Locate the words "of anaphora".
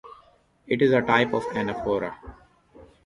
1.31-2.15